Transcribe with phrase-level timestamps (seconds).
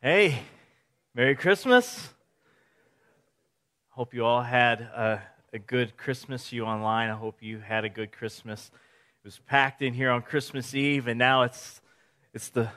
[0.00, 0.42] Hey,
[1.12, 2.10] Merry Christmas.
[3.88, 5.20] Hope you all had a,
[5.52, 6.52] a, good Christmas.
[6.52, 8.70] You online, I hope you had a good Christmas.
[9.24, 11.80] It was packed in here on Christmas Eve, and now it's,
[12.32, 12.68] it's the,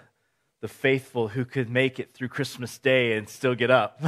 [0.62, 4.02] the faithful who could make it through Christmas Day and still get up.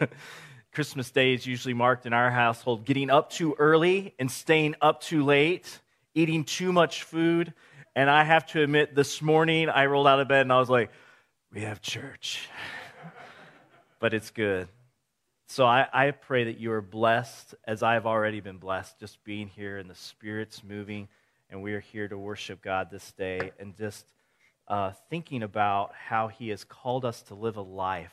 [0.72, 5.00] Christmas Day is usually marked in our household getting up too early and staying up
[5.00, 5.78] too late,
[6.12, 7.54] eating too much food.
[7.94, 10.68] And I have to admit, this morning I rolled out of bed and I was
[10.68, 10.90] like,
[11.52, 12.48] we have church.
[14.00, 14.68] but it's good.
[15.46, 19.48] So I, I, pray that you are blessed as I've already been blessed, just being
[19.48, 21.08] here and the Spirit's moving,
[21.48, 24.04] and we are here to worship God this day and just
[24.68, 28.12] uh, thinking about how He has called us to live a life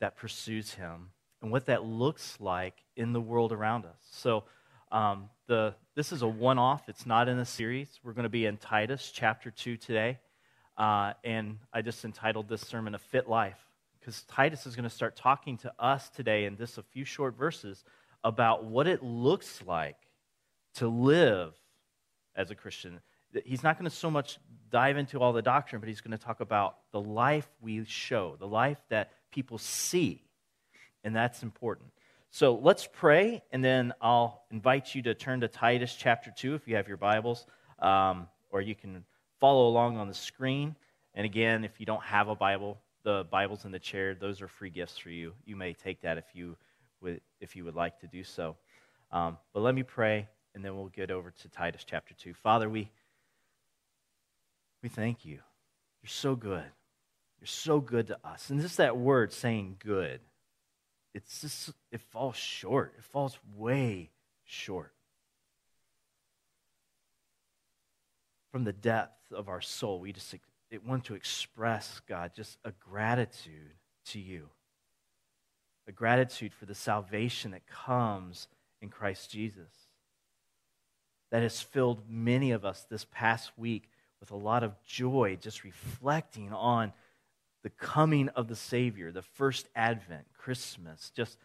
[0.00, 1.10] that pursues Him
[1.42, 4.00] and what that looks like in the world around us.
[4.10, 4.42] So
[4.90, 8.00] um, the, this is a one off, it's not in a series.
[8.02, 10.18] We're going to be in Titus chapter 2 today.
[10.76, 13.58] Uh, and I just entitled this sermon A Fit Life
[13.98, 17.36] because Titus is going to start talking to us today in just a few short
[17.36, 17.82] verses
[18.22, 19.96] about what it looks like
[20.74, 21.54] to live
[22.34, 23.00] as a Christian.
[23.44, 24.38] He's not going to so much
[24.70, 28.36] dive into all the doctrine, but he's going to talk about the life we show,
[28.38, 30.22] the life that people see.
[31.02, 31.90] And that's important.
[32.30, 36.68] So let's pray, and then I'll invite you to turn to Titus chapter 2 if
[36.68, 37.46] you have your Bibles,
[37.78, 39.04] um, or you can
[39.40, 40.76] follow along on the screen.
[41.14, 44.14] And again, if you don't have a Bible, the Bible's in the chair.
[44.14, 45.32] Those are free gifts for you.
[45.44, 46.56] You may take that if you
[47.00, 48.56] would, if you would like to do so.
[49.12, 52.34] Um, but let me pray, and then we'll get over to Titus chapter 2.
[52.34, 52.90] Father, we,
[54.82, 55.38] we thank you.
[56.02, 56.64] You're so good.
[57.40, 58.50] You're so good to us.
[58.50, 60.20] And just that word saying good,
[61.14, 62.94] it's just, it falls short.
[62.98, 64.10] It falls way
[64.44, 64.92] short.
[68.56, 70.34] From the depth of our soul, we just
[70.86, 73.74] want to express, God, just a gratitude
[74.06, 74.48] to you.
[75.86, 78.48] A gratitude for the salvation that comes
[78.80, 79.68] in Christ Jesus.
[81.30, 85.62] That has filled many of us this past week with a lot of joy, just
[85.62, 86.94] reflecting on
[87.62, 91.36] the coming of the Savior, the first advent, Christmas, just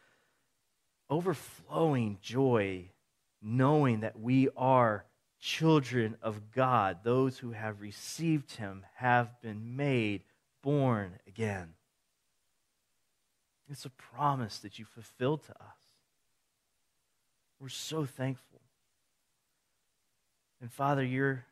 [1.09, 2.85] overflowing joy,
[3.41, 5.03] knowing that we are
[5.41, 10.21] children of God, those who have received him, have been made
[10.61, 11.73] born again.
[13.69, 15.77] It's a promise that you fulfilled to us.
[17.59, 18.61] We're so thankful.
[20.61, 21.43] And Father, you're,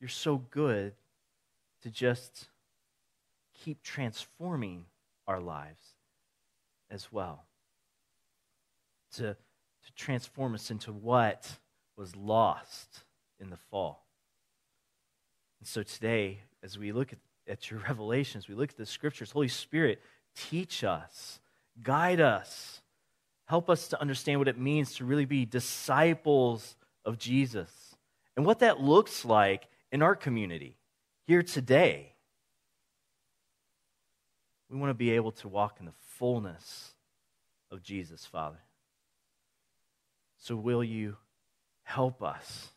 [0.00, 0.92] you're so good
[1.82, 2.48] to just
[3.54, 4.86] keep transforming
[5.28, 5.82] our lives
[6.90, 7.44] as well.
[9.16, 11.58] To, to transform us into what
[12.00, 13.04] was lost
[13.38, 14.06] in the fall.
[15.58, 19.30] And so today, as we look at, at your revelations, we look at the scriptures,
[19.30, 20.00] Holy Spirit,
[20.34, 21.40] teach us,
[21.82, 22.80] guide us,
[23.44, 26.74] help us to understand what it means to really be disciples
[27.04, 27.70] of Jesus
[28.34, 30.78] and what that looks like in our community
[31.26, 32.14] here today.
[34.70, 36.94] We want to be able to walk in the fullness
[37.70, 38.60] of Jesus, Father.
[40.38, 41.16] So, will you
[41.90, 42.68] Help us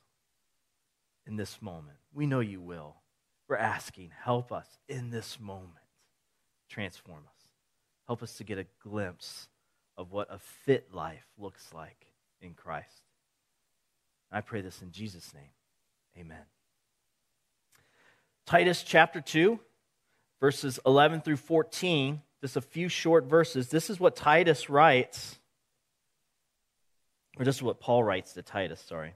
[1.28, 1.98] in this moment.
[2.16, 2.96] We know you will.
[3.48, 5.86] We're asking, help us in this moment.
[6.68, 7.48] Transform us.
[8.08, 9.50] Help us to get a glimpse
[9.98, 12.08] of what a fit life looks like
[12.42, 13.04] in Christ.
[14.32, 15.54] I pray this in Jesus' name.
[16.18, 16.46] Amen.
[18.48, 19.60] Titus chapter 2,
[20.40, 23.68] verses 11 through 14, just a few short verses.
[23.68, 25.38] This is what Titus writes
[27.38, 29.14] or is what Paul writes to Titus, sorry.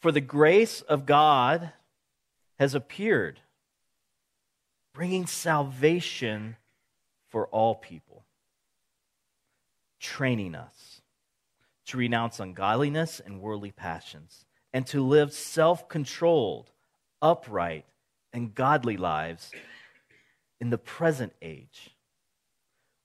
[0.00, 1.72] For the grace of God
[2.58, 3.40] has appeared,
[4.92, 6.56] bringing salvation
[7.28, 8.24] for all people,
[9.98, 11.00] training us
[11.86, 16.70] to renounce ungodliness and worldly passions, and to live self controlled,
[17.22, 17.86] upright,
[18.32, 19.50] and godly lives
[20.60, 21.96] in the present age,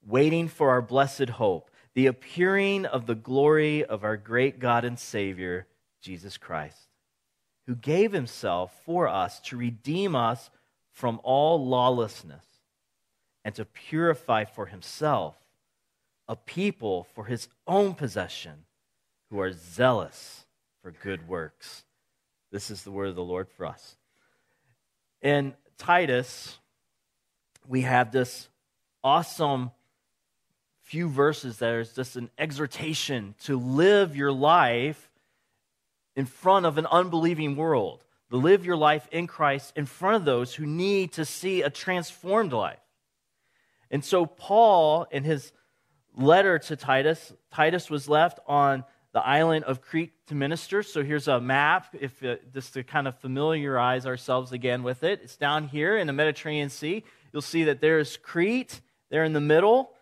[0.06, 4.98] waiting for our blessed hope the appearing of the glory of our great God and
[4.98, 5.68] Savior,
[6.01, 6.88] Jesus Christ,
[7.68, 10.50] who gave himself for us to redeem us
[10.92, 12.45] from all lawlessness
[13.45, 15.36] and to purify for himself
[16.28, 18.66] a people for his own possession
[19.30, 20.45] who are zealous
[20.81, 21.84] for good works.
[22.51, 23.98] This is the word of the Lord for us.
[25.22, 26.60] In Titus,
[27.68, 28.50] we have this
[29.04, 29.72] awesome
[30.94, 35.10] few verses there's just an exhortation to live your life
[36.16, 38.06] in front of an unbelieving world.
[38.30, 41.72] To live your life in Christ in front of those who need to see a
[41.72, 42.78] transformed life.
[43.90, 45.51] And so, Paul, in his
[46.16, 50.84] letter to Titus, Titus was left on the island of Crete to minister.
[50.84, 55.22] So here's a map, if uh, just to kind of familiarize ourselves again with it.
[55.24, 57.04] It's down here in the Mediterranean Sea.
[57.31, 58.80] You'll see that there's Crete
[59.10, 59.93] there in the middle,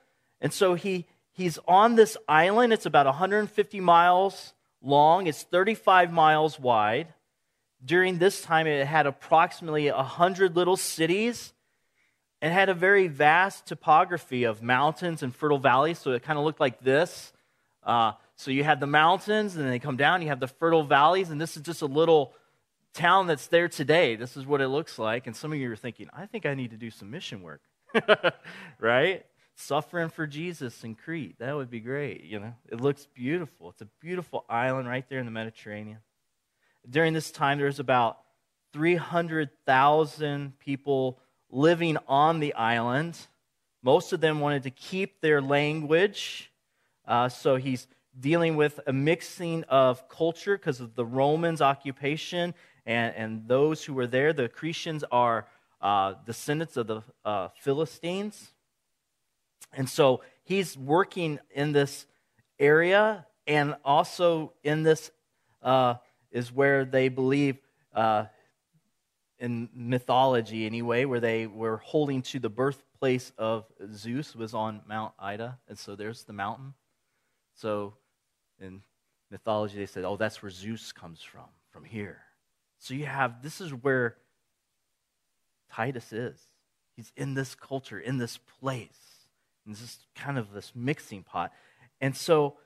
[0.42, 2.74] and so he he's on this island.
[2.74, 5.28] It's about 150 miles long.
[5.28, 7.14] It's 35 miles wide.
[7.84, 11.54] During this time, it had approximately 100 little cities.
[12.42, 16.46] It had a very vast topography of mountains and fertile valleys, so it kind of
[16.46, 17.34] looked like this.
[17.84, 20.22] Uh, so you have the mountains, and then they come down.
[20.22, 22.34] You have the fertile valleys, and this is just a little
[22.94, 24.16] town that's there today.
[24.16, 25.28] This is what it looks like.
[25.28, 27.62] And some of you are thinking, I think I need to do some mission work,
[28.80, 29.26] right?
[29.56, 31.38] Suffering for Jesus in Crete.
[31.39, 32.53] That would be great, you know.
[32.69, 33.69] It looks beautiful.
[33.69, 36.00] It's a beautiful island right there in the Mediterranean.
[36.89, 38.18] During this time, there's about
[38.74, 41.19] 300,000 people
[41.50, 43.18] living on the island.
[43.83, 46.51] Most of them wanted to keep their language.
[47.06, 47.88] Uh, so he's
[48.19, 52.54] dealing with a mixing of culture because of the Romans' occupation
[52.86, 54.33] and, and those who were there.
[54.33, 55.47] The Cretians are
[55.81, 58.51] uh, descendants of the uh, Philistines.
[59.73, 62.06] And so he's working in this
[62.59, 65.12] area, and also in this
[65.62, 65.95] uh,
[66.31, 67.57] is where they believe,
[67.94, 68.25] uh,
[69.39, 75.13] in mythology anyway, where they were holding to the birthplace of Zeus was on Mount
[75.18, 76.73] Ida, and so there's the mountain.
[77.56, 77.95] So
[78.59, 78.83] in
[79.31, 82.21] mythology, they said, oh, that's where Zeus comes from, from here.
[82.77, 84.18] So you have, this is where
[85.71, 86.39] Titus is.
[86.95, 89.11] He's in this culture, in this place.
[89.66, 91.52] And this is kind of this mixing pot.
[92.00, 92.58] And so,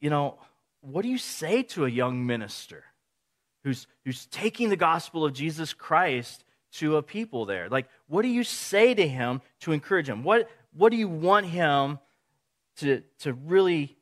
[0.00, 0.38] you know,
[0.80, 2.84] what do you say to a young minister
[3.64, 7.68] who's, who's taking the gospel of Jesus Christ to a people there?
[7.68, 10.22] Like, what do you say to him to encourage him?
[10.22, 11.98] What, what do you want him
[12.76, 13.96] to, to really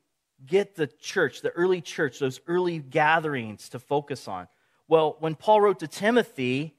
[0.45, 4.47] get the church, the early church, those early gatherings to focus on?
[4.87, 6.75] Well, when Paul wrote to Timothy,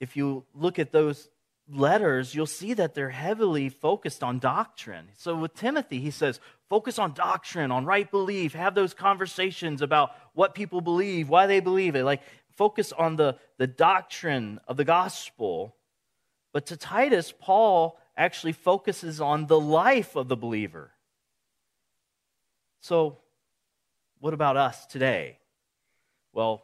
[0.00, 1.28] if you look at those
[1.70, 5.08] letters, you'll see that they're heavily focused on doctrine.
[5.16, 10.10] So with Timothy, he says, focus on doctrine, on right belief, have those conversations about
[10.34, 12.04] what people believe, why they believe it.
[12.04, 12.22] Like,
[12.56, 15.76] focus on the, the doctrine of the gospel.
[16.52, 20.90] But to Titus, Paul actually focuses on the life of the believer.
[22.80, 23.18] So,
[24.20, 25.38] what about us today?
[26.32, 26.62] Well,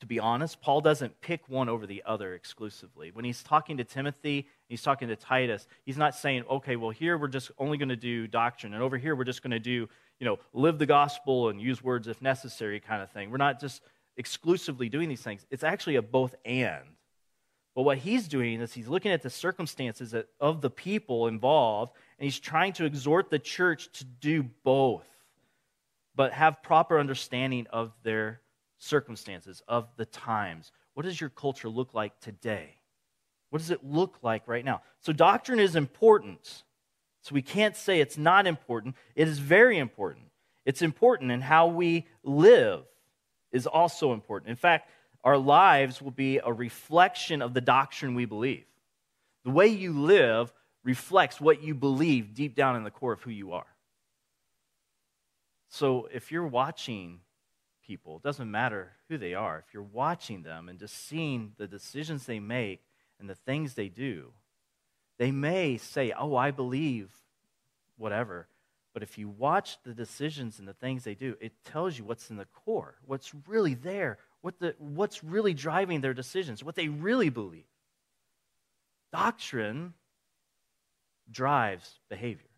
[0.00, 3.10] to be honest, Paul doesn't pick one over the other exclusively.
[3.10, 7.18] When he's talking to Timothy, he's talking to Titus, he's not saying, okay, well, here
[7.18, 9.88] we're just only going to do doctrine, and over here we're just going to do,
[10.18, 13.30] you know, live the gospel and use words if necessary kind of thing.
[13.30, 13.82] We're not just
[14.16, 15.46] exclusively doing these things.
[15.50, 16.84] It's actually a both and.
[17.74, 22.24] But what he's doing is he's looking at the circumstances of the people involved, and
[22.24, 25.06] he's trying to exhort the church to do both,
[26.14, 28.40] but have proper understanding of their
[28.80, 30.72] circumstances, of the times.
[30.94, 32.74] What does your culture look like today?
[33.50, 34.82] What does it look like right now?
[35.00, 36.64] So, doctrine is important.
[37.22, 38.96] So, we can't say it's not important.
[39.14, 40.26] It is very important.
[40.64, 42.82] It's important, and how we live
[43.52, 44.50] is also important.
[44.50, 44.90] In fact,
[45.22, 48.64] our lives will be a reflection of the doctrine we believe.
[49.44, 50.52] The way you live
[50.84, 53.66] reflects what you believe deep down in the core of who you are.
[55.68, 57.20] So, if you're watching
[57.90, 61.66] people, it doesn't matter who they are, if you're watching them and just seeing the
[61.66, 62.84] decisions they make
[63.18, 64.30] and the things they do,
[65.18, 67.10] they may say, Oh, I believe
[67.96, 68.46] whatever.
[68.94, 72.30] But if you watch the decisions and the things they do, it tells you what's
[72.30, 76.86] in the core, what's really there, what the, what's really driving their decisions, what they
[76.86, 77.66] really believe.
[79.12, 79.94] Doctrine
[81.28, 82.54] drives behavior,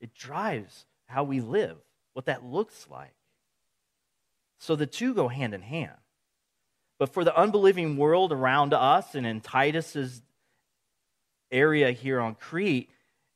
[0.00, 1.76] it drives how we live,
[2.14, 3.15] what that looks like.
[4.58, 5.96] So the two go hand in hand.
[6.98, 10.22] But for the unbelieving world around us and in Titus's
[11.50, 12.90] area here on Crete,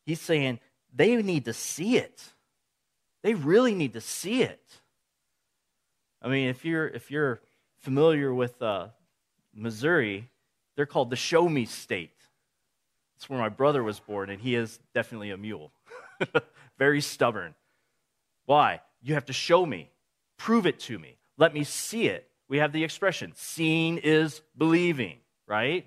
[0.06, 0.60] he's saying
[0.94, 2.24] they need to see it.
[3.22, 4.62] They really need to see it.
[6.22, 7.40] I mean, if you're if you're
[7.80, 8.88] familiar with uh,
[9.54, 10.28] Missouri,
[10.76, 12.16] they're called the Show Me State.
[13.16, 15.72] It's where my brother was born, and he is definitely a mule,
[16.78, 17.54] very stubborn.
[18.46, 18.80] Why?
[19.02, 19.90] You have to show me.
[20.40, 21.18] Prove it to me.
[21.36, 22.26] Let me see it.
[22.48, 25.86] We have the expression, seeing is believing, right?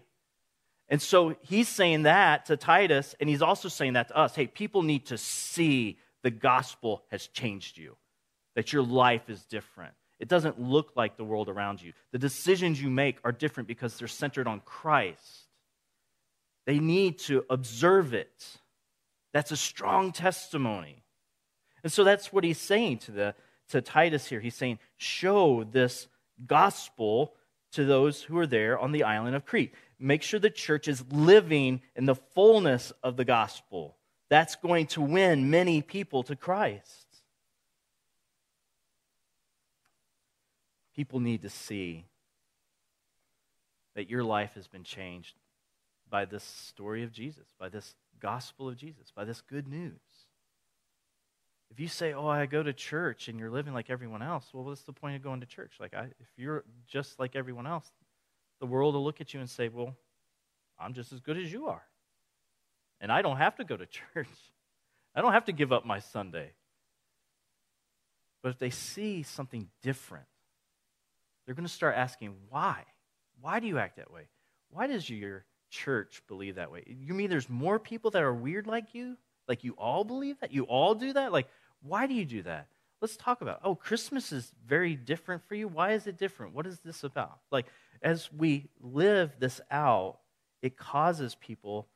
[0.88, 4.36] And so he's saying that to Titus, and he's also saying that to us.
[4.36, 7.98] Hey, people need to see the gospel has changed you,
[8.56, 9.96] that your life is different.
[10.20, 11.94] It doesn't look like the world around you.
[12.12, 15.48] The decisions you make are different because they're centered on Christ.
[16.68, 18.46] They need to observe it.
[19.34, 21.04] That's a strong testimony.
[21.84, 23.36] And so that's what he's saying to, the,
[23.74, 24.40] to Titus here.
[24.40, 26.08] He's saying, show this
[26.46, 27.34] gospel
[27.74, 29.74] to those who are there on the island of Crete.
[30.00, 33.98] Make sure the church is living in the fullness of the gospel.
[34.30, 37.08] That's going to win many people to Christ.
[40.96, 42.06] People need to see
[43.96, 45.36] that your life has been changed
[46.12, 50.00] by this story of Jesus, by this gospel of Jesus, by this good news.
[51.74, 54.64] If you say, "Oh, I go to church," and you're living like everyone else, well,
[54.64, 55.74] what's the point of going to church?
[55.80, 57.92] Like, I, if you're just like everyone else,
[58.60, 59.96] the world will look at you and say, "Well,
[60.78, 61.82] I'm just as good as you are,
[63.02, 64.28] and I don't have to go to church.
[65.16, 66.52] I don't have to give up my Sunday."
[68.44, 70.28] But if they see something different,
[71.46, 72.84] they're going to start asking, "Why?
[73.42, 74.28] Why do you act that way?
[74.70, 76.84] Why does your church believe that way?
[76.86, 79.18] You mean there's more people that are weird like you?
[79.48, 80.54] Like you all believe that?
[80.54, 81.32] You all do that?
[81.32, 81.48] Like,
[81.84, 82.68] why do you do that?
[83.02, 83.60] Let's talk about.
[83.64, 85.68] Oh, Christmas is very different for you.
[85.68, 86.54] Why is it different?
[86.54, 87.40] What is this about?
[87.52, 87.66] Like,
[88.02, 90.20] as we live this out,
[90.62, 91.88] it causes people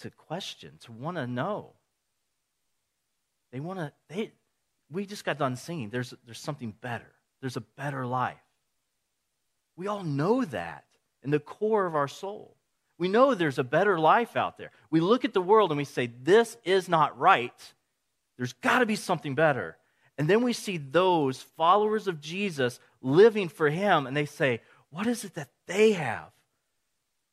[0.00, 1.72] to question, to want to know.
[3.52, 3.92] They want to.
[4.08, 4.32] They.
[4.90, 5.90] We just got done singing.
[5.90, 7.10] There's there's something better.
[7.40, 8.36] There's a better life.
[9.76, 10.84] We all know that
[11.24, 12.56] in the core of our soul.
[12.96, 14.70] We know there's a better life out there.
[14.90, 17.74] We look at the world and we say, this is not right.
[18.36, 19.76] There's got to be something better.
[20.18, 24.60] And then we see those followers of Jesus living for him, and they say,
[24.90, 26.30] what is it that they have?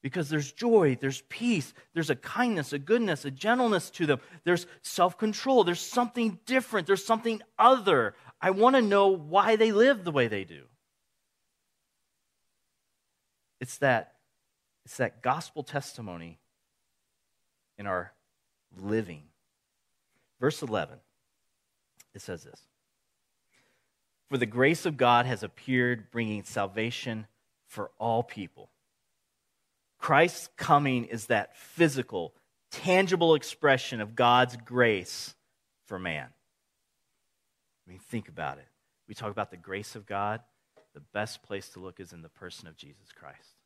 [0.01, 4.65] Because there's joy, there's peace, there's a kindness, a goodness, a gentleness to them, there's
[4.81, 8.15] self control, there's something different, there's something other.
[8.41, 10.63] I want to know why they live the way they do.
[13.60, 14.15] It's that
[14.86, 16.39] it's that gospel testimony
[17.77, 18.13] in our
[18.75, 19.24] living.
[20.41, 20.98] Verse 11,
[22.15, 22.60] it says this
[24.29, 27.27] For the grace of God has appeared, bringing salvation
[27.67, 28.71] for all people.
[30.00, 32.33] Christ's coming is that physical,
[32.71, 35.36] tangible expression of God's grace
[35.86, 36.27] for man.
[37.86, 38.67] I mean, think about it.
[39.07, 40.41] We talk about the grace of God.
[40.95, 43.57] The best place to look is in the person of Jesus Christ.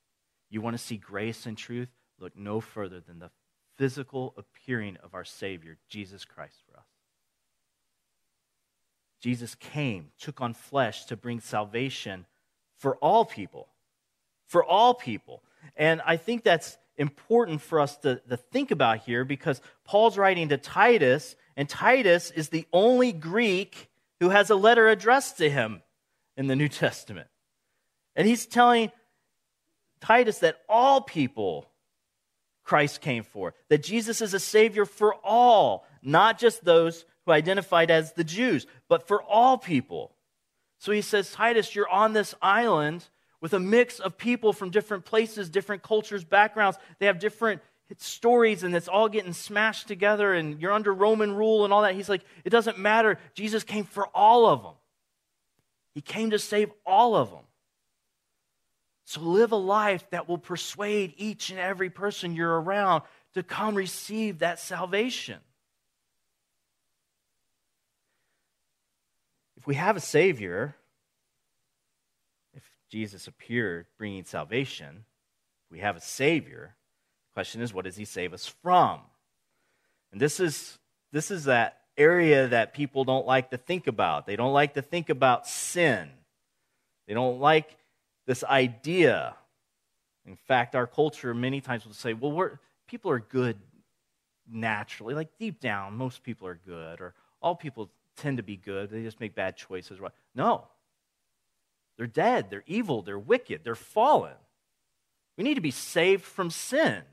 [0.50, 1.90] You want to see grace and truth?
[2.20, 3.32] Look no further than the
[3.78, 6.86] physical appearing of our Savior, Jesus Christ, for us.
[9.22, 12.26] Jesus came, took on flesh to bring salvation
[12.78, 13.68] for all people.
[14.48, 15.42] For all people.
[15.76, 20.50] And I think that's important for us to, to think about here because Paul's writing
[20.50, 23.90] to Titus, and Titus is the only Greek
[24.20, 25.82] who has a letter addressed to him
[26.38, 27.28] in the New Testament.
[28.16, 28.92] And he's telling
[30.00, 31.68] Titus that all people
[32.66, 37.90] Christ came for, that Jesus is a Savior for all, not just those who identified
[37.90, 40.12] as the Jews, but for all people.
[40.80, 43.08] So he says, Titus, you're on this island
[43.40, 46.78] with a mix of people from different places, different cultures, backgrounds.
[47.00, 47.62] They have different
[47.98, 51.94] stories, and it's all getting smashed together, and you're under Roman rule and all that.
[51.94, 53.20] He's like, it doesn't matter.
[53.36, 54.74] Jesus came for all of them,
[55.94, 57.44] He came to save all of them.
[59.06, 63.04] So live a life that will persuade each and every person you're around
[63.36, 65.40] to come receive that salvation.
[69.58, 70.76] If we have a Savior,
[72.56, 75.06] if Jesus appeared bringing salvation,
[75.70, 76.76] we have a Savior,
[77.30, 79.02] the question is, what does He save us from?
[80.12, 80.80] And this is,
[81.12, 84.26] this is that area that people don't like to think about.
[84.26, 86.10] They don't like to think about sin.
[87.08, 87.76] They don't like
[88.26, 89.36] this idea.
[90.26, 93.58] In fact, our culture many times will say, well, people are good
[94.50, 95.14] naturally.
[95.14, 98.90] Like deep down, most people are good, or all people tend to be good.
[98.90, 100.00] They just make bad choices.
[100.34, 100.66] No.
[101.98, 102.50] They're dead.
[102.50, 103.02] They're evil.
[103.02, 103.62] They're wicked.
[103.64, 104.34] They're fallen.
[105.38, 107.04] We need to be saved from sin.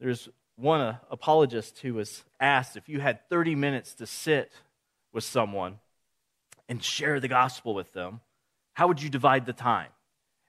[0.00, 4.52] There's one uh, apologist who was asked if you had 30 minutes to sit
[5.12, 5.78] with someone
[6.68, 8.20] and share the gospel with them,
[8.74, 9.88] how would you divide the time?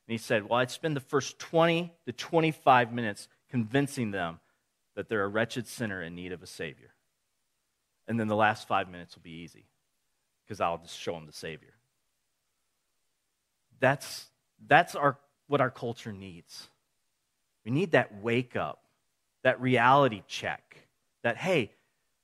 [0.08, 4.39] And he said, Well, I'd spend the first 20 to 25 minutes convincing them
[4.96, 6.94] that they're a wretched sinner in need of a Savior.
[8.08, 9.65] And then the last five minutes will be easy
[10.44, 11.74] because I'll just show them the Savior.
[13.79, 14.27] That's,
[14.67, 15.17] that's our,
[15.48, 16.67] what our culture needs.
[17.65, 18.84] We need that wake up,
[19.44, 20.88] that reality check
[21.24, 21.72] that, hey,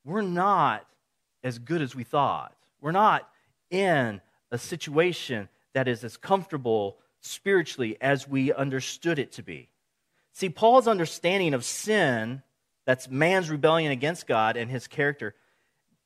[0.04, 0.86] we're not
[1.42, 2.54] as good as we thought.
[2.80, 3.28] We're not
[3.70, 9.68] in a situation that is as comfortable spiritually as we understood it to be.
[10.32, 12.42] See, Paul's understanding of sin,
[12.84, 15.34] that's man's rebellion against God and his character,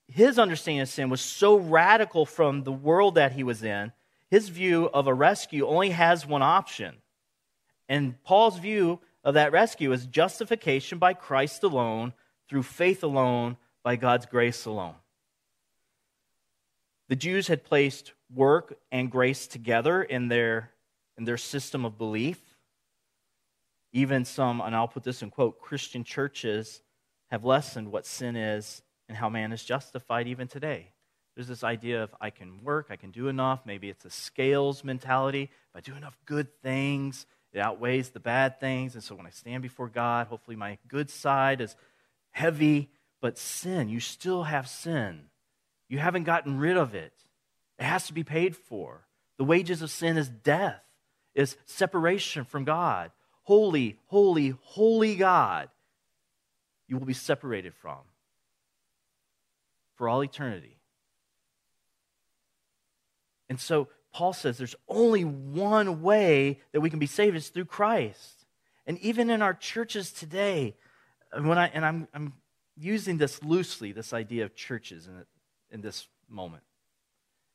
[0.08, 3.92] his understanding of sin was so radical from the world that he was in.
[4.30, 6.96] His view of a rescue only has one option.
[7.88, 12.12] And Paul's view of that rescue is justification by Christ alone,
[12.48, 14.94] through faith alone, by God's grace alone.
[17.08, 20.70] The Jews had placed work and grace together in their,
[21.16, 22.40] in their system of belief.
[23.92, 26.82] Even some, and I'll put this in quote, Christian churches
[27.30, 30.92] have lessened what sin is and how man is justified even today.
[31.34, 33.60] There's this idea of I can work, I can do enough.
[33.66, 35.42] Maybe it's a scales mentality.
[35.42, 38.94] If I do enough good things, it outweighs the bad things.
[38.94, 41.76] And so when I stand before God, hopefully my good side is
[42.30, 42.90] heavy.
[43.20, 45.26] But sin, you still have sin.
[45.88, 47.12] You haven't gotten rid of it.
[47.78, 49.06] It has to be paid for.
[49.38, 50.82] The wages of sin is death,
[51.34, 53.10] is separation from God.
[53.42, 55.68] Holy, holy, holy God,
[56.88, 57.98] you will be separated from
[59.96, 60.78] for all eternity.
[63.48, 67.66] And so Paul says there's only one way that we can be saved is through
[67.66, 68.46] Christ.
[68.86, 70.76] And even in our churches today,
[71.32, 72.34] when I, and I'm, I'm
[72.76, 75.24] using this loosely, this idea of churches in,
[75.70, 76.62] in this moment.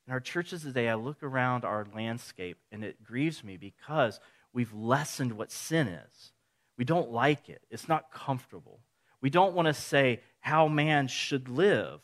[0.08, 4.20] In our churches today, I look around our landscape and it grieves me because
[4.54, 6.32] we've lessened what sin is.
[6.78, 8.80] We don't like it, it's not comfortable.
[9.22, 12.02] We don't want to say how man should live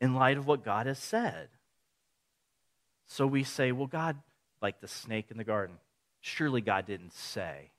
[0.00, 1.48] in light of what God has said.
[3.06, 4.16] So we say, well, God,
[4.60, 5.76] like the snake in the garden,
[6.20, 7.70] surely God didn't say.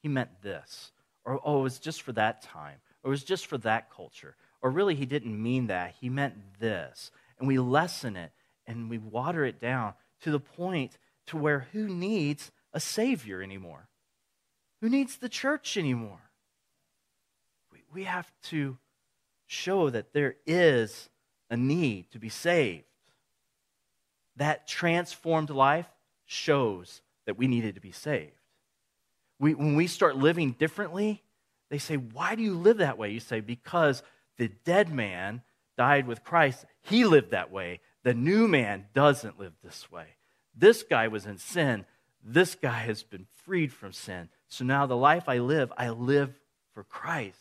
[0.00, 0.92] He meant this.
[1.24, 2.76] Or, oh, it was just for that time.
[3.02, 4.36] Or it was just for that culture.
[4.62, 5.96] Or really, he didn't mean that.
[6.00, 7.10] He meant this.
[7.38, 8.30] And we lessen it
[8.70, 10.96] and we water it down to the point
[11.26, 13.88] to where who needs a Savior anymore?
[14.80, 16.30] Who needs the church anymore?
[17.72, 18.78] We, we have to
[19.46, 21.08] show that there is
[21.50, 22.84] a need to be saved.
[24.36, 25.88] That transformed life
[26.24, 28.32] shows that we needed to be saved.
[29.40, 31.22] We, when we start living differently,
[31.70, 33.10] they say, Why do you live that way?
[33.10, 34.02] You say, Because
[34.38, 35.42] the dead man
[35.76, 36.64] died with Christ.
[36.82, 37.80] He lived that way.
[38.02, 40.06] The new man doesn't live this way.
[40.54, 41.84] This guy was in sin.
[42.24, 44.28] This guy has been freed from sin.
[44.48, 46.38] So now the life I live, I live
[46.72, 47.36] for Christ.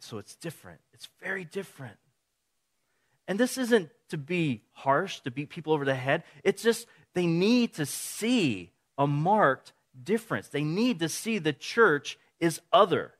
[0.00, 0.80] So it's different.
[0.92, 1.96] It's very different.
[3.26, 6.22] And this isn't to be harsh, to beat people over the head.
[6.44, 10.48] It's just they need to see a marked difference.
[10.48, 13.12] They need to see the church is other.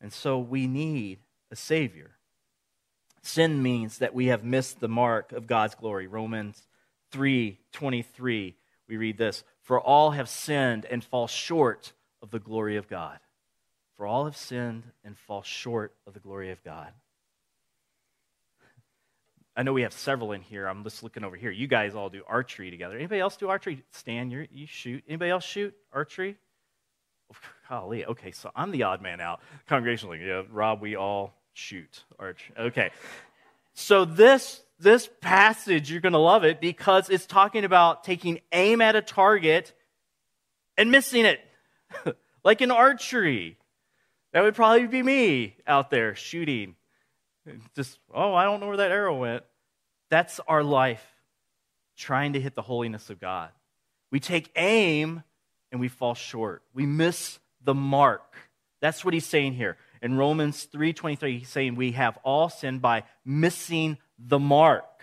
[0.00, 1.20] And so we need
[1.54, 2.10] a Savior.
[3.22, 6.08] Sin means that we have missed the mark of God's glory.
[6.08, 6.66] Romans
[7.12, 8.56] 3 23,
[8.88, 13.20] we read this For all have sinned and fall short of the glory of God.
[13.96, 16.92] For all have sinned and fall short of the glory of God.
[19.56, 20.66] I know we have several in here.
[20.66, 21.52] I'm just looking over here.
[21.52, 22.96] You guys all do archery together.
[22.96, 23.84] Anybody else do archery?
[23.92, 25.04] Stan, you you shoot.
[25.06, 26.36] Anybody else shoot archery?
[27.32, 27.36] Oh,
[27.68, 28.04] golly.
[28.04, 29.40] Okay, so I'm the odd man out.
[29.70, 32.50] Congregationally, yeah, Rob, we all shoot arch.
[32.58, 32.90] Okay,
[33.72, 38.80] so this this passage you're going to love it because it's talking about taking aim
[38.80, 39.72] at a target
[40.76, 41.40] and missing it,
[42.44, 43.56] like in archery.
[44.32, 46.74] That would probably be me out there shooting.
[47.76, 49.44] Just, oh, I don't know where that arrow went.
[50.10, 51.06] That's our life,
[51.96, 53.50] trying to hit the holiness of God.
[54.10, 55.22] We take aim
[55.70, 56.62] and we fall short.
[56.74, 58.34] We miss the mark.
[58.80, 59.76] That's what he's saying here.
[60.04, 65.02] In Romans 3:23, he's saying we have all sinned by missing the mark.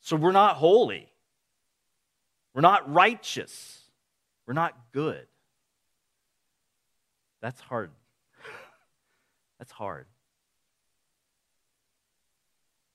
[0.00, 1.12] So we're not holy.
[2.54, 3.82] We're not righteous.
[4.46, 5.28] We're not good.
[7.42, 7.90] That's hard.
[9.58, 10.06] That's hard.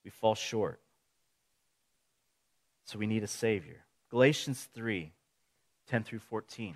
[0.04, 0.82] We fall short.
[2.86, 3.86] So we need a Savior.
[4.10, 5.14] Galatians 3
[5.86, 6.76] 10 through 14.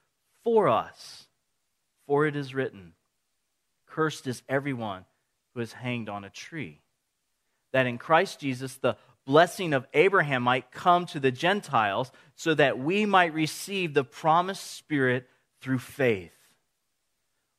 [0.43, 1.27] for us.
[2.07, 2.93] For it is written,
[3.87, 5.05] Cursed is everyone
[5.53, 6.81] who is hanged on a tree.
[7.73, 12.79] that in Christ Jesus the blessing of Abraham might come to the Gentiles so that
[12.79, 15.27] we might receive the promised Spirit
[15.61, 16.33] through faith.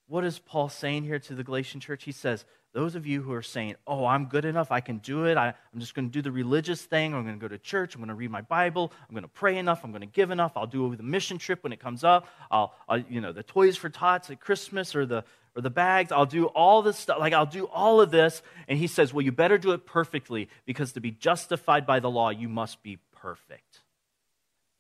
[0.09, 2.05] What is Paul saying here to the Galatian church?
[2.05, 5.25] He says, those of you who are saying, Oh, I'm good enough, I can do
[5.27, 7.59] it, I, am just going to do the religious thing, I'm going to go to
[7.59, 10.07] church, I'm going to read my Bible, I'm going to pray enough, I'm going to
[10.07, 13.33] give enough, I'll do the mission trip when it comes up, I'll, I'll, you know,
[13.33, 16.97] the toys for tots at Christmas or the, or the bags, I'll do all this
[16.97, 18.43] stuff, like I'll do all of this.
[18.69, 22.11] And he says, Well, you better do it perfectly because to be justified by the
[22.11, 23.81] law, you must be perfect.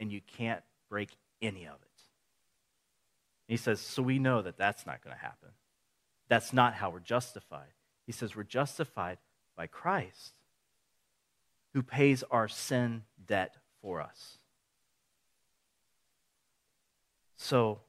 [0.01, 2.03] And you can't break any of it.
[3.49, 5.51] he says, So we know that that's not going to happen.
[6.29, 7.75] That's not how we're justified.
[8.07, 9.19] He says we're justified
[9.57, 10.35] by Christ,
[11.73, 14.39] who pays our sin debt for us.
[17.37, 17.81] So,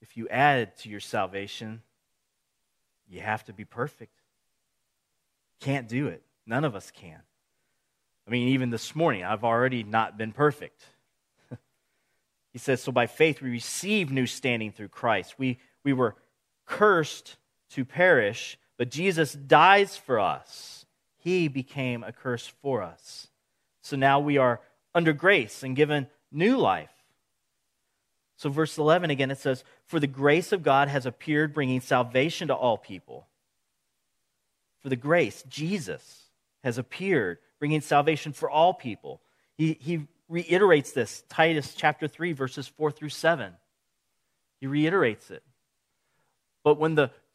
[0.00, 1.82] if you add to your salvation,
[3.08, 4.20] you have to be perfect.
[5.60, 6.22] Can't do it.
[6.46, 7.20] None of us can.
[8.26, 10.84] I mean, even this morning, I've already not been perfect.
[12.52, 15.36] he says, So by faith we receive new standing through Christ.
[15.38, 16.16] We, we were
[16.66, 17.36] cursed
[17.70, 20.86] to perish, but Jesus dies for us.
[21.18, 23.28] He became a curse for us.
[23.82, 24.60] So now we are
[24.94, 26.90] under grace and given new life.
[28.38, 32.48] So, verse 11 again, it says, For the grace of God has appeared, bringing salvation
[32.48, 33.26] to all people.
[34.80, 36.24] For the grace, Jesus,
[36.62, 39.22] has appeared, bringing salvation for all people.
[39.56, 43.52] He, he reiterates this, Titus chapter 3, verses 4 through 7.
[44.60, 45.42] He reiterates it.
[46.62, 47.10] But when the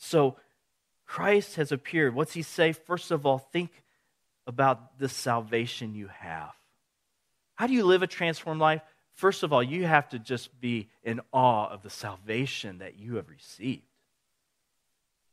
[0.00, 0.36] So
[1.06, 2.14] Christ has appeared.
[2.14, 2.72] What's he say?
[2.72, 3.70] First of all, think
[4.46, 6.52] about the salvation you have.
[7.54, 8.80] How do you live a transformed life?
[9.12, 13.16] First of all, you have to just be in awe of the salvation that you
[13.16, 13.82] have received.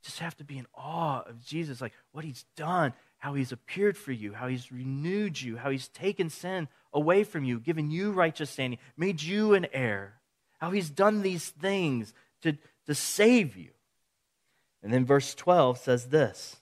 [0.03, 3.97] Just have to be in awe of Jesus, like what he's done, how he's appeared
[3.97, 8.11] for you, how he's renewed you, how he's taken sin away from you, given you
[8.11, 10.15] righteous standing, made you an heir,
[10.59, 13.69] how he's done these things to, to save you.
[14.87, 16.61] And then verse 12 says this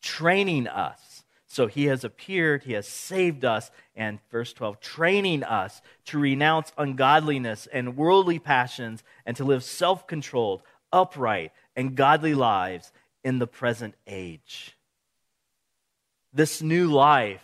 [0.00, 1.24] training us.
[1.48, 3.72] So he has appeared, he has saved us.
[3.96, 10.06] And verse 12, training us to renounce ungodliness and worldly passions and to live self
[10.06, 12.92] controlled, upright, and godly lives
[13.24, 14.76] in the present age.
[16.32, 17.42] This new life,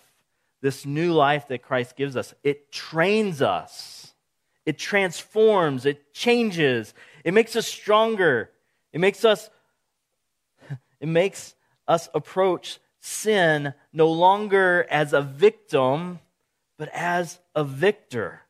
[0.60, 4.14] this new life that Christ gives us, it trains us,
[4.64, 8.52] it transforms, it changes, it makes us stronger,
[8.98, 9.48] it makes us
[11.00, 11.54] it makes
[11.86, 16.18] us approach sin no longer as a victim,
[16.78, 18.42] but as a victor.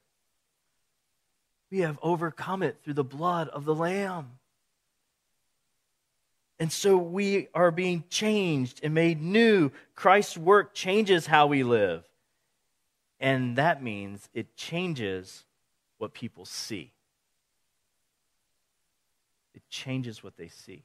[1.70, 4.38] We have overcome it through the blood of the Lamb.
[6.58, 9.70] And so we are being changed and made new.
[9.94, 12.04] Christ's work changes how we live.
[13.20, 15.44] And that means it changes
[15.98, 16.92] what people see
[19.58, 20.84] it changes what they see.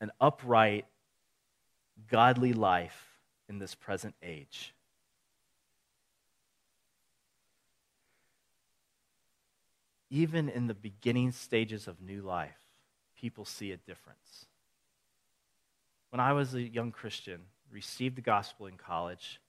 [0.00, 0.84] An upright,
[2.10, 4.74] godly life in this present age.
[10.10, 12.58] Even in the beginning stages of new life,
[13.16, 14.46] people see a difference.
[16.08, 19.40] When I was a young Christian, received the gospel in college,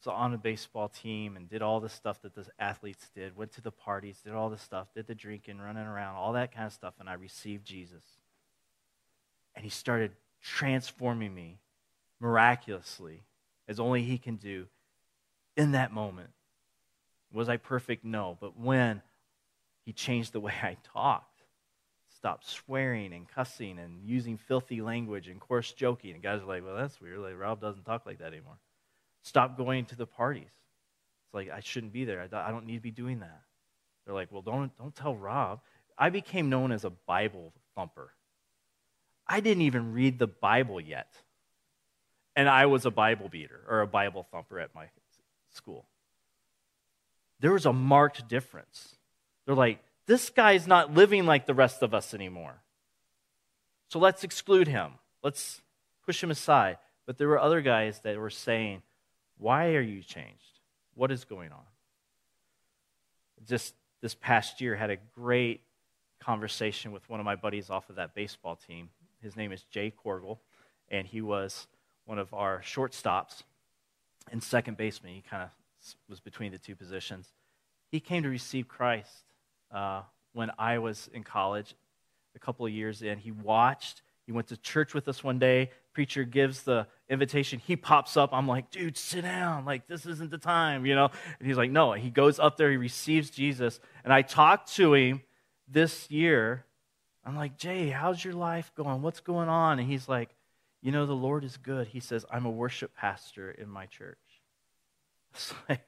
[0.00, 3.52] was on a baseball team and did all the stuff that the athletes did, went
[3.52, 6.66] to the parties, did all the stuff, did the drinking, running around, all that kind
[6.66, 8.04] of stuff, and I received Jesus.
[9.54, 11.58] And he started transforming me
[12.18, 13.24] miraculously,
[13.68, 14.66] as only he can do
[15.56, 16.30] in that moment.
[17.32, 18.04] Was I perfect?
[18.04, 18.38] No.
[18.40, 19.02] But when
[19.84, 21.42] he changed the way I talked,
[22.16, 26.64] stopped swearing and cussing and using filthy language and coarse joking, and guys are like,
[26.64, 27.18] well, that's weird.
[27.18, 28.56] Like, Rob doesn't talk like that anymore.
[29.22, 30.44] Stop going to the parties.
[30.44, 32.28] It's like, I shouldn't be there.
[32.32, 33.42] I don't need to be doing that.
[34.04, 35.60] They're like, well, don't, don't tell Rob.
[35.96, 38.12] I became known as a Bible thumper.
[39.26, 41.12] I didn't even read the Bible yet.
[42.34, 44.86] And I was a Bible beater or a Bible thumper at my
[45.50, 45.84] school.
[47.40, 48.96] There was a marked difference.
[49.44, 52.62] They're like, this guy's not living like the rest of us anymore.
[53.88, 54.92] So let's exclude him.
[55.22, 55.60] Let's
[56.04, 56.78] push him aside.
[57.06, 58.82] But there were other guys that were saying,
[59.40, 60.60] Why are you changed?
[60.94, 61.64] What is going on?
[63.48, 65.62] Just this past year, had a great
[66.20, 68.90] conversation with one of my buddies off of that baseball team.
[69.22, 70.42] His name is Jay Corgle,
[70.90, 71.66] and he was
[72.04, 73.42] one of our shortstops
[74.30, 75.14] and second baseman.
[75.14, 75.48] He kind of
[76.06, 77.32] was between the two positions.
[77.90, 79.24] He came to receive Christ
[79.72, 80.02] uh,
[80.34, 81.74] when I was in college,
[82.36, 83.16] a couple of years in.
[83.16, 84.02] He watched.
[84.26, 85.70] He went to church with us one day.
[85.92, 87.58] Preacher gives the invitation.
[87.58, 88.30] He pops up.
[88.32, 89.64] I'm like, dude, sit down.
[89.64, 91.10] Like, this isn't the time, you know?
[91.38, 91.92] And he's like, no.
[91.92, 92.70] He goes up there.
[92.70, 93.80] He receives Jesus.
[94.04, 95.22] And I talked to him
[95.68, 96.64] this year.
[97.24, 99.02] I'm like, Jay, how's your life going?
[99.02, 99.78] What's going on?
[99.78, 100.30] And he's like,
[100.80, 101.88] you know, the Lord is good.
[101.88, 104.18] He says, I'm a worship pastor in my church.
[105.32, 105.82] It's like,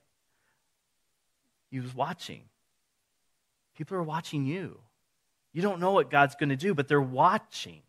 [1.69, 2.43] he was watching.
[3.77, 4.79] People are watching you.
[5.53, 7.83] You don't know what God's going to do, but they're watching.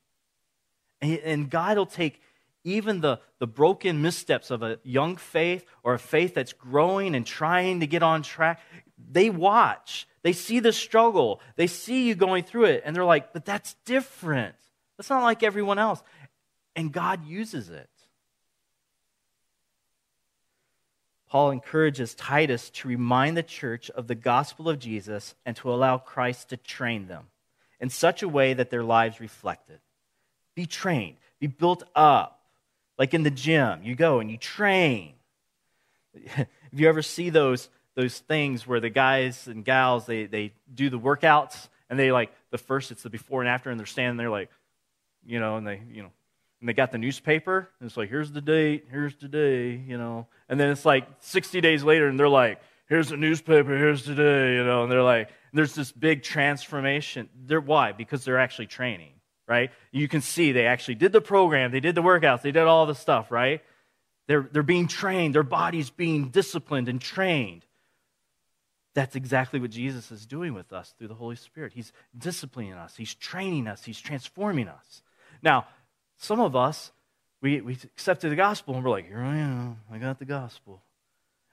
[1.04, 2.22] And, God will take
[2.64, 7.26] even the, the broken missteps of a young faith or a faith that's growing and
[7.26, 8.62] trying to get on track.
[9.12, 10.08] They watch.
[10.22, 11.42] They see the struggle.
[11.58, 12.84] They see you going through it.
[12.86, 14.56] And they're like, but that's different.
[14.98, 16.02] That's not like everyone else
[16.76, 17.90] and God uses it.
[21.28, 25.98] Paul encourages Titus to remind the church of the gospel of Jesus and to allow
[25.98, 27.28] Christ to train them
[27.80, 29.82] in such a way that their lives reflect it.
[30.56, 32.42] Be trained, be built up.
[32.98, 35.14] Like in the gym, you go and you train.
[36.14, 40.90] if you ever see those, those things where the guys and gals, they, they do
[40.90, 44.18] the workouts and they like, the first, it's the before and after, and they're standing
[44.18, 44.50] there like,
[45.26, 46.12] you know, and they, you know,
[46.60, 50.28] and they got the newspaper, and it's like, here's the date, here's today, you know.
[50.48, 54.56] And then it's like 60 days later, and they're like, here's the newspaper, here's today,
[54.56, 54.84] you know.
[54.84, 57.28] And they're like, there's this big transformation.
[57.46, 57.92] They're, why?
[57.92, 59.12] Because they're actually training,
[59.48, 59.72] right?
[59.92, 62.86] You can see they actually did the program, they did the workouts, they did all
[62.86, 63.62] the stuff, right?
[64.28, 67.66] They're, they're being trained, their body's being disciplined and trained.
[68.94, 71.74] That's exactly what Jesus is doing with us through the Holy Spirit.
[71.74, 75.02] He's disciplining us, He's training us, He's transforming us.
[75.42, 75.66] Now,
[76.18, 76.92] some of us,
[77.42, 79.78] we, we accepted the gospel and we're like, here I am.
[79.92, 80.82] I got the gospel.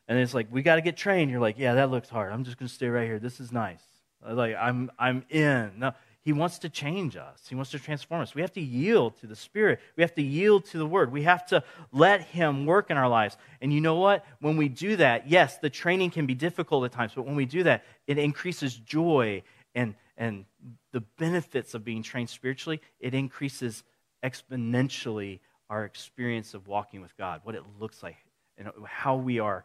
[0.07, 1.31] And it's like, we got to get trained.
[1.31, 2.33] You're like, yeah, that looks hard.
[2.33, 3.19] I'm just going to stay right here.
[3.19, 3.83] This is nice.
[4.29, 5.73] Like, I'm, I'm in.
[5.79, 7.47] No, he wants to change us.
[7.49, 8.35] He wants to transform us.
[8.35, 9.81] We have to yield to the Spirit.
[9.97, 11.13] We have to yield to the Word.
[11.13, 13.39] We have to let Him work in our lives.
[13.63, 14.27] And you know what?
[14.41, 17.47] When we do that, yes, the training can be difficult at times, but when we
[17.47, 19.43] do that, it increases joy
[19.75, 20.45] and, and
[20.93, 22.83] the benefits of being trained spiritually.
[22.99, 23.83] It increases
[24.23, 28.17] exponentially our experience of walking with God, what it looks like,
[28.59, 29.65] and how we are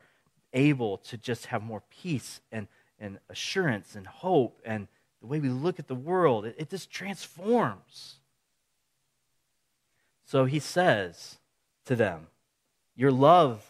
[0.53, 4.87] able to just have more peace and, and assurance and hope and
[5.25, 6.45] the way we look at the world.
[6.45, 8.17] It, it just transforms.
[10.25, 11.37] So he says
[11.85, 12.27] to them,
[12.95, 13.65] Your love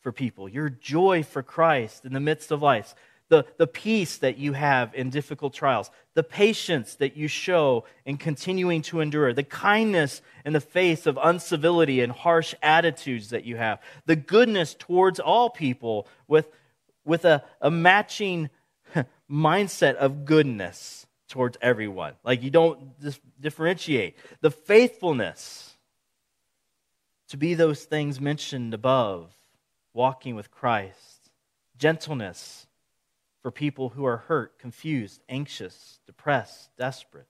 [0.00, 2.94] for people, your joy for Christ in the midst of life,
[3.28, 8.16] the, the peace that you have in difficult trials, the patience that you show in
[8.16, 13.56] continuing to endure, the kindness in the face of uncivility and harsh attitudes that you
[13.56, 16.48] have, the goodness towards all people with,
[17.04, 18.48] with a, a matching
[19.30, 22.14] mindset of goodness towards everyone.
[22.24, 24.16] Like you don't dis- differentiate.
[24.40, 25.76] The faithfulness
[27.28, 29.32] to be those things mentioned above,
[29.94, 31.30] walking with Christ,
[31.78, 32.66] gentleness
[33.40, 37.28] for people who are hurt, confused, anxious, depressed, desperate.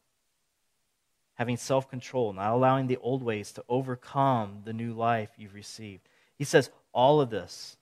[1.35, 6.09] Having self control, not allowing the old ways to overcome the new life you've received.
[6.37, 7.77] He says all of this,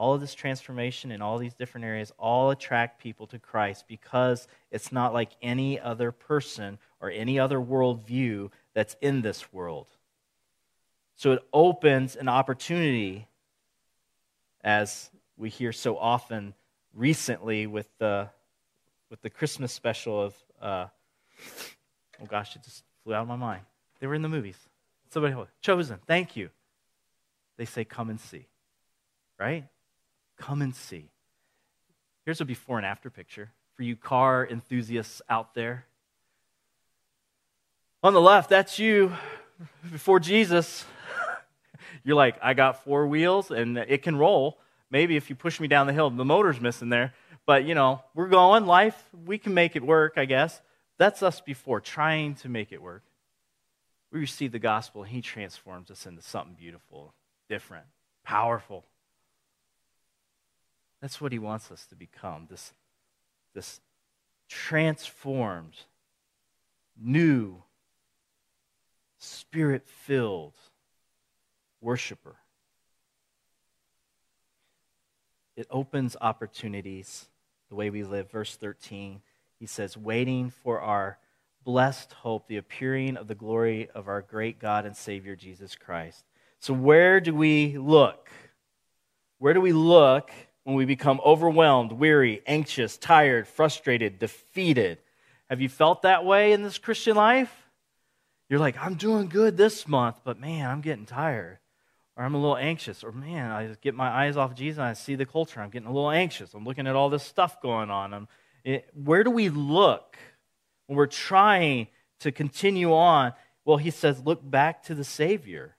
[0.00, 4.48] all of this transformation in all these different areas, all attract people to Christ because
[4.70, 9.88] it's not like any other person or any other worldview that's in this world.
[11.16, 13.28] So it opens an opportunity,
[14.64, 16.54] as we hear so often
[16.94, 18.30] recently with the
[19.10, 20.86] with the Christmas special of uh,
[22.22, 23.64] oh gosh, it just flew out of my mind.
[23.98, 24.56] They were in the movies.
[25.10, 25.98] Somebody chosen.
[26.06, 26.48] Thank you.
[27.58, 28.46] They say, "Come and see."
[29.38, 29.66] Right?
[30.40, 31.10] Come and see.
[32.24, 35.84] Here's a before and after picture for you car enthusiasts out there.
[38.02, 39.12] On the left, that's you
[39.92, 40.86] before Jesus.
[42.04, 44.58] You're like, I got four wheels and it can roll.
[44.90, 47.12] Maybe if you push me down the hill, the motor's missing there.
[47.44, 48.64] But, you know, we're going.
[48.66, 50.58] Life, we can make it work, I guess.
[50.98, 53.02] That's us before, trying to make it work.
[54.10, 57.14] We receive the gospel, and He transforms us into something beautiful,
[57.48, 57.86] different,
[58.24, 58.84] powerful.
[61.00, 62.72] That's what He wants us to become this,
[63.54, 63.80] this
[64.48, 65.76] transformed,
[67.00, 67.62] new
[69.18, 70.54] spirit filled
[71.80, 72.36] worshiper.
[75.56, 77.28] It opens opportunities
[77.68, 78.30] the way we live.
[78.30, 79.20] Verse 13,
[79.58, 81.18] he says, waiting for our
[81.64, 86.24] blessed hope, the appearing of the glory of our great God and Savior Jesus Christ.
[86.58, 88.30] So, where do we look?
[89.38, 90.30] Where do we look
[90.64, 94.98] when we become overwhelmed, weary, anxious, tired, frustrated, defeated?
[95.48, 97.52] Have you felt that way in this Christian life?
[98.48, 101.58] You're like, I'm doing good this month, but man, I'm getting tired.
[102.16, 103.02] Or I'm a little anxious.
[103.02, 105.60] Or man, I just get my eyes off Jesus and I see the culture.
[105.60, 106.52] I'm getting a little anxious.
[106.52, 108.28] I'm looking at all this stuff going on.
[108.64, 110.18] It, where do we look
[110.86, 111.86] when we're trying
[112.20, 113.32] to continue on?
[113.64, 115.76] Well, he says, look back to the Savior.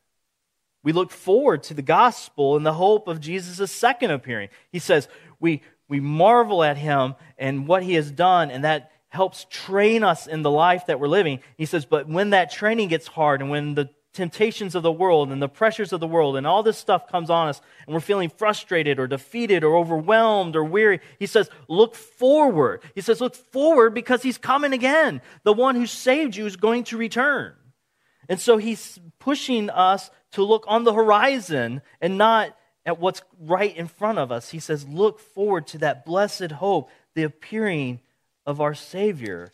[0.83, 4.49] We look forward to the gospel and the hope of Jesus' second appearing.
[4.71, 5.07] He says,
[5.39, 10.25] we, we marvel at him and what he has done, and that helps train us
[10.25, 11.39] in the life that we're living.
[11.57, 15.31] He says, but when that training gets hard and when the temptations of the world
[15.31, 18.01] and the pressures of the world and all this stuff comes on us and we're
[18.01, 22.81] feeling frustrated or defeated or overwhelmed or weary, he says, look forward.
[22.95, 25.21] He says, look forward because he's coming again.
[25.43, 27.53] The one who saved you is going to return.
[28.27, 33.75] And so he's pushing us to look on the horizon and not at what's right
[33.75, 34.49] in front of us.
[34.49, 37.99] He says, look forward to that blessed hope, the appearing
[38.45, 39.51] of our Savior.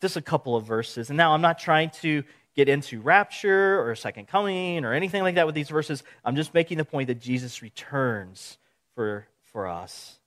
[0.00, 1.10] Just a couple of verses.
[1.10, 2.22] And now I'm not trying to
[2.54, 6.02] get into rapture or second coming or anything like that with these verses.
[6.24, 8.58] I'm just making the point that Jesus returns
[8.94, 10.18] for, for us.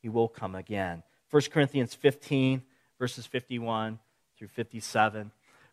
[0.00, 1.02] He will come again.
[1.30, 2.62] 1 Corinthians 15,
[2.98, 3.98] verses 51
[4.38, 5.30] through 57.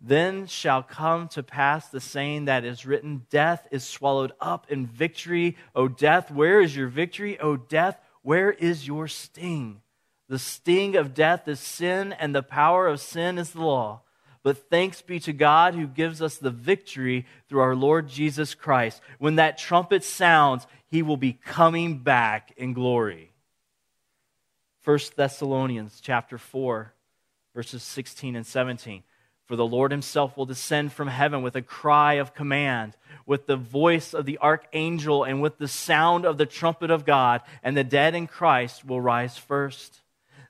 [0.00, 4.86] then shall come to pass the saying that is written Death is swallowed up in
[4.86, 5.56] victory.
[5.74, 7.38] O death, where is your victory?
[7.40, 9.80] O death, where is your sting?
[10.28, 14.02] The sting of death is sin, and the power of sin is the law.
[14.42, 19.00] But thanks be to God who gives us the victory through our Lord Jesus Christ.
[19.18, 23.32] When that trumpet sounds, he will be coming back in glory.
[24.84, 26.92] 1 Thessalonians chapter 4
[27.54, 29.02] verses 16 and 17.
[29.48, 33.56] For the Lord himself will descend from heaven with a cry of command, with the
[33.56, 37.82] voice of the archangel, and with the sound of the trumpet of God, and the
[37.82, 40.02] dead in Christ will rise first.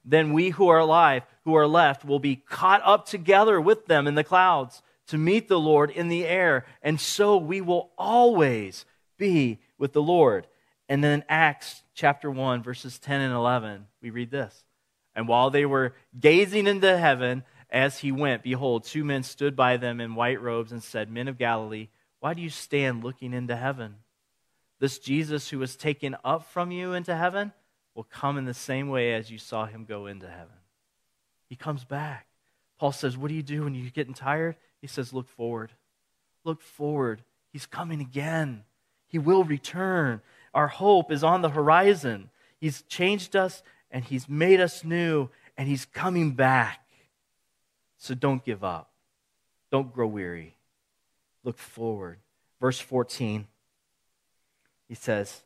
[0.05, 4.09] Then we who are alive, who are left, will be caught up together with them
[4.09, 8.85] in the clouds to meet the Lord in the air, and so we will always
[9.17, 10.49] be with the Lord.
[10.89, 14.65] And then Acts chapter 1, verses 10 and 11, we read this.
[15.15, 19.77] And while they were gazing into heaven, as he went, behold, two men stood by
[19.77, 21.89] them in white robes and said, Men of Galilee,
[22.21, 23.97] why do you stand looking into heaven?
[24.81, 27.53] This Jesus who was taken up from you into heaven
[27.95, 30.55] will come in the same way as you saw him go into heaven.
[31.49, 32.27] He comes back.
[32.79, 34.57] Paul says, What do you do when you're getting tired?
[34.81, 35.73] He says, Look forward.
[36.45, 37.23] Look forward.
[37.53, 38.63] He's coming again.
[39.09, 40.21] He will return.
[40.55, 42.31] Our hope is on the horizon.
[42.61, 46.81] He's changed us and He's made us new, and He's coming back.
[47.99, 48.91] So don't give up.
[49.71, 50.57] Don't grow weary.
[51.45, 52.19] Look forward.
[52.61, 53.47] Verse 14,
[54.89, 55.43] he says,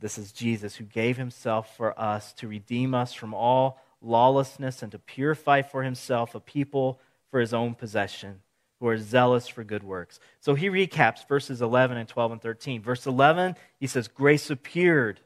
[0.00, 4.90] This is Jesus who gave himself for us to redeem us from all lawlessness and
[4.92, 7.00] to purify for himself a people
[7.30, 8.40] for his own possession
[8.80, 10.18] who are zealous for good works.
[10.40, 12.82] So he recaps verses 11 and 12 and 13.
[12.82, 15.20] Verse 11, he says, Grace appeared.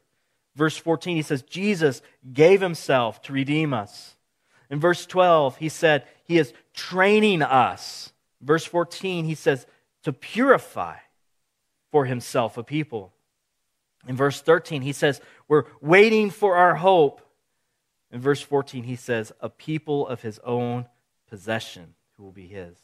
[0.55, 4.15] Verse 14, he says, Jesus gave himself to redeem us.
[4.69, 8.11] In verse 12, he said, He is training us.
[8.41, 9.65] Verse 14, he says,
[10.03, 10.95] to purify
[11.91, 13.13] for himself a people.
[14.07, 17.21] In verse 13, he says, We're waiting for our hope.
[18.11, 20.85] In verse 14, he says, A people of his own
[21.29, 22.77] possession who will be his.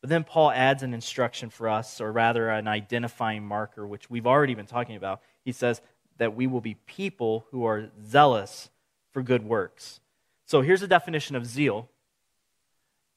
[0.00, 4.26] But then Paul adds an instruction for us, or rather an identifying marker, which we've
[4.26, 5.20] already been talking about.
[5.44, 5.80] He says
[6.18, 8.68] that we will be people who are zealous
[9.12, 10.00] for good works.
[10.44, 11.88] So here's a definition of zeal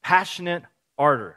[0.06, 0.62] passionate
[0.99, 1.36] ardor.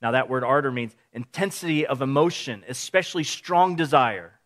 [0.00, 4.38] Now, that word ardor means intensity of emotion, especially strong desire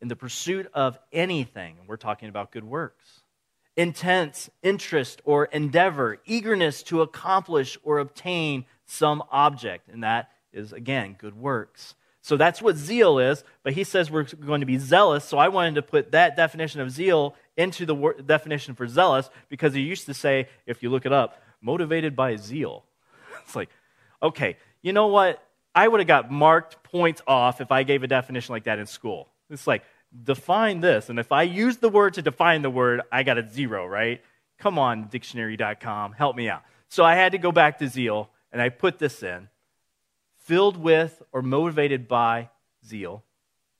[0.00, 1.76] in the pursuit of anything.
[1.86, 3.04] We're talking about good works.
[3.76, 9.90] Intense interest or endeavor, eagerness to accomplish or obtain some object.
[9.90, 11.96] And that is, again, good works.
[12.22, 15.26] So that's what zeal is, but he says we're going to be zealous.
[15.26, 19.74] So I wanted to put that definition of zeal into the definition for zealous because
[19.74, 22.84] he used to say, if you look it up, motivated by zeal.
[23.44, 23.70] It's like,
[24.22, 25.42] okay, you know what?
[25.74, 28.84] I would have got marked points off if I gave a definition like that in
[28.84, 29.28] school.
[29.48, 29.82] It's like,
[30.24, 31.08] define this.
[31.08, 34.20] And if I use the word to define the word, I got a zero, right?
[34.58, 36.62] Come on, dictionary.com, help me out.
[36.88, 39.48] So I had to go back to zeal, and I put this in
[40.48, 42.48] filled with or motivated by
[42.84, 43.22] zeal,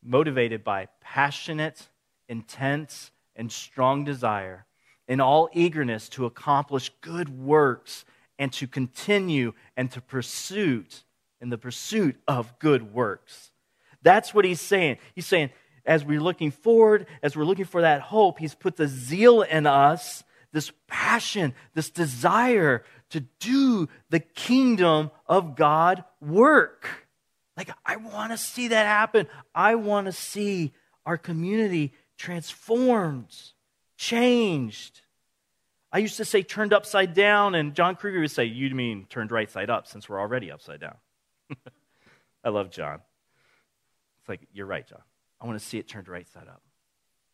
[0.02, 1.88] motivated by passionate,
[2.28, 4.66] intense, and strong desire,
[5.08, 8.04] in all eagerness to accomplish good works
[8.38, 11.02] and to continue and to pursuit
[11.40, 13.50] in the pursuit of good works.
[14.02, 14.98] That's what he's saying.
[15.14, 15.50] He's saying,
[15.84, 19.66] as we're looking forward, as we're looking for that hope, he's put the zeal in
[19.66, 26.86] us, this passion, this desire to do the kingdom of God work.
[27.56, 29.26] Like, I want to see that happen.
[29.54, 30.72] I want to see
[31.04, 33.34] our community transformed,
[33.98, 35.02] changed.
[35.92, 39.30] I used to say turned upside down, and John Kruger would say, You mean turned
[39.30, 40.96] right side up since we're already upside down.
[42.44, 43.00] I love John.
[44.20, 45.02] It's like, You're right, John.
[45.40, 46.62] I want to see it turned right side up.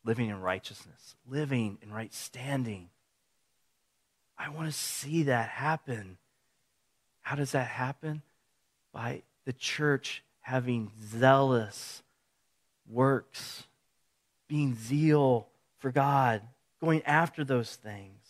[0.03, 2.89] Living in righteousness, living in right standing.
[4.37, 6.17] I want to see that happen.
[7.21, 8.21] How does that happen?
[8.91, 12.03] By the church having zealous
[12.87, 13.63] works,
[14.47, 15.47] being zeal
[15.77, 16.41] for God,
[16.81, 18.21] going after those things.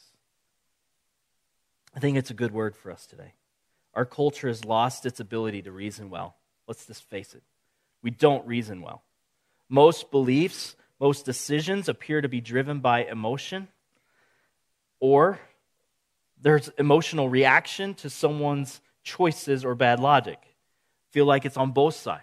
[1.96, 3.34] I think it's a good word for us today.
[3.94, 6.36] Our culture has lost its ability to reason well.
[6.68, 7.44] Let's just face it.
[8.02, 9.04] We don't reason well.
[9.70, 13.68] Most beliefs, most decisions appear to be driven by emotion,
[15.00, 15.40] or
[16.42, 20.40] there's emotional reaction to someone's choices or bad logic.
[21.12, 22.22] Feel like it's on both sides.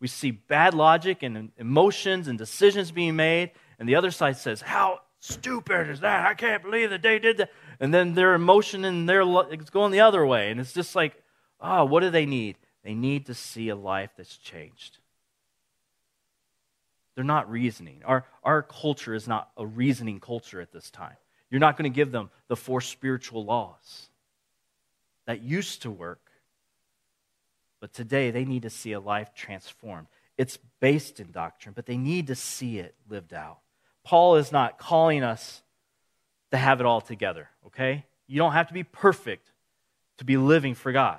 [0.00, 4.60] We see bad logic and emotions and decisions being made, and the other side says,
[4.60, 6.26] How stupid is that?
[6.26, 7.50] I can't believe that they did that.
[7.80, 10.50] And then their emotion and their it's going the other way.
[10.50, 11.20] And it's just like,
[11.60, 12.56] oh, what do they need?
[12.82, 14.98] They need to see a life that's changed.
[17.14, 18.02] They're not reasoning.
[18.04, 21.16] Our, our culture is not a reasoning culture at this time.
[21.50, 24.08] You're not going to give them the four spiritual laws
[25.26, 26.20] that used to work.
[27.80, 30.08] But today, they need to see a life transformed.
[30.36, 33.58] It's based in doctrine, but they need to see it lived out.
[34.04, 35.62] Paul is not calling us
[36.50, 38.04] to have it all together, okay?
[38.26, 39.50] You don't have to be perfect
[40.18, 41.18] to be living for God.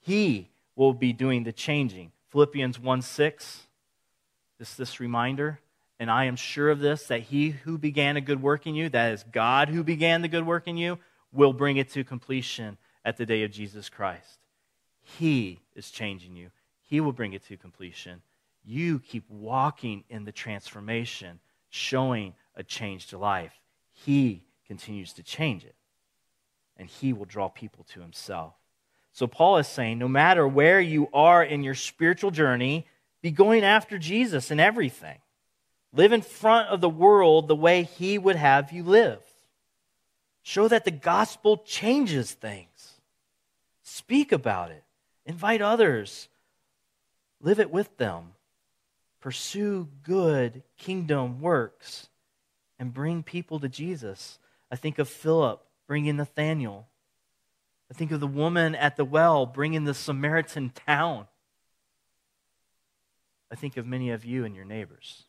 [0.00, 2.12] He will be doing the changing.
[2.30, 3.66] Philippians 1 6,
[4.58, 5.58] just this reminder.
[5.98, 8.88] And I am sure of this that he who began a good work in you,
[8.88, 10.98] that is God who began the good work in you,
[11.32, 14.38] will bring it to completion at the day of Jesus Christ.
[15.02, 16.50] He is changing you,
[16.88, 18.22] He will bring it to completion.
[18.64, 21.40] You keep walking in the transformation
[21.72, 23.54] showing a changed life.
[23.92, 25.74] He continues to change it,
[26.76, 28.52] and He will draw people to Himself.
[29.12, 32.86] So, Paul is saying no matter where you are in your spiritual journey,
[33.22, 35.18] be going after Jesus in everything.
[35.94, 39.22] Live in front of the world the way He would have you live.
[40.42, 42.94] Show that the gospel changes things.
[43.82, 44.84] Speak about it.
[45.24, 46.28] Invite others.
[47.40, 48.32] Live it with them
[49.22, 52.08] pursue good kingdom works
[52.78, 54.38] and bring people to Jesus.
[54.70, 56.88] I think of Philip bringing Nathaniel.
[57.90, 61.26] I think of the woman at the well bringing the Samaritan town.
[63.50, 65.24] I think of many of you and your neighbors.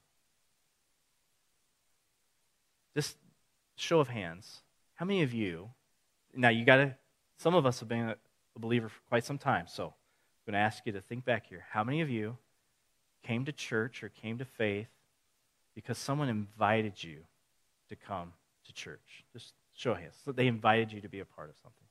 [2.95, 3.17] Just
[3.75, 4.61] show of hands.
[4.95, 5.69] How many of you,
[6.33, 6.95] now you got to,
[7.37, 10.65] some of us have been a believer for quite some time, so I'm going to
[10.65, 11.65] ask you to think back here.
[11.71, 12.37] How many of you
[13.23, 14.87] came to church or came to faith
[15.75, 17.19] because someone invited you
[17.89, 18.33] to come
[18.65, 19.23] to church?
[19.31, 20.15] Just show hands.
[20.23, 21.87] So they invited you to be a part of something.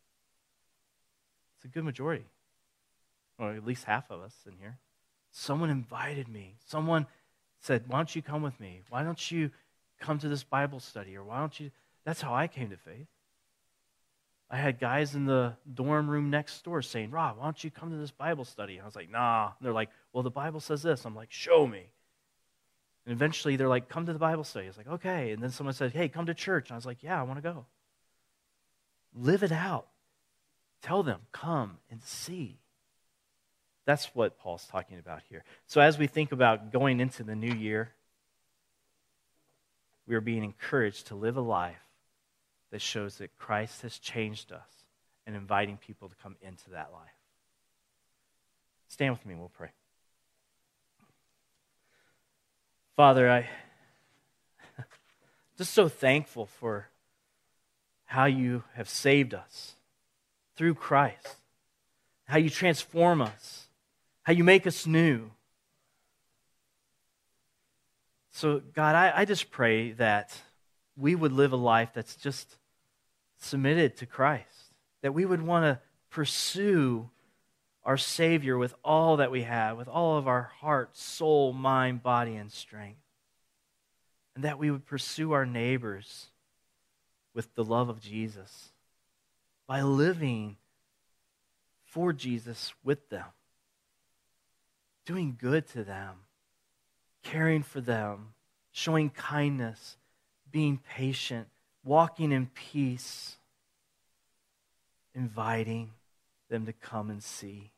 [1.57, 2.25] It's a good majority,
[3.39, 4.79] or at least half of us in here.
[5.31, 6.57] Someone invited me.
[6.67, 7.07] Someone
[7.61, 8.83] said, Why don't you come with me?
[8.91, 9.51] Why don't you
[10.01, 11.17] come to this Bible study?
[11.17, 11.71] Or why don't you?
[12.05, 13.07] That's how I came to faith.
[14.53, 17.91] I had guys in the dorm room next door saying, Rob, why don't you come
[17.91, 18.75] to this Bible study?
[18.75, 19.47] And I was like, nah.
[19.47, 21.07] And they're like, well, the Bible says this.
[21.07, 21.87] I'm like, show me.
[23.07, 24.67] And eventually they're like, come to the Bible study.
[24.67, 25.33] I was like, okay.
[25.33, 26.69] And then someone said, hey, come to church.
[26.69, 27.65] And I was like, yeah, I want to go.
[29.15, 29.87] Live it out.
[30.83, 32.59] Tell them, come and see.
[33.87, 35.45] That's what Paul's talking about here.
[35.67, 37.93] So as we think about going into the new year,
[40.07, 41.81] we are being encouraged to live a life
[42.73, 44.87] that shows that Christ has changed us
[45.27, 47.11] and inviting people to come into that life.
[48.89, 49.69] Stand with me, we'll pray.
[52.97, 53.49] Father, I
[55.59, 56.89] just so thankful for
[58.07, 59.75] how you have saved us
[60.57, 61.37] through Christ,
[62.25, 63.67] how you transform us,
[64.23, 65.31] how you make us new.
[68.31, 70.35] So, God, I, I just pray that
[70.97, 72.57] we would live a life that's just
[73.43, 74.73] submitted to Christ,
[75.03, 75.81] that we would want to
[76.11, 77.11] pursue
[77.85, 82.37] our Savior with all that we have, with all of our heart, soul, mind, body,
[82.37, 83.01] and strength.
[84.35, 86.29] And that we would pursue our neighbors
[87.35, 88.71] with the love of Jesus
[89.67, 90.57] by living
[91.85, 93.27] for Jesus with them,
[95.05, 96.15] doing good to them,
[97.23, 98.35] caring for them,
[98.71, 99.97] showing kindness,
[100.51, 101.49] being patient,
[101.85, 103.37] walking in peace,
[105.15, 105.91] inviting
[106.49, 107.71] them to come and see.